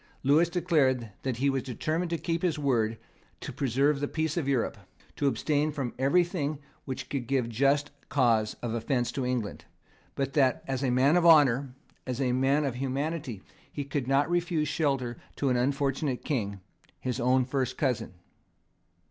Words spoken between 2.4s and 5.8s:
his word, to preserve the peace of Europe, to abstain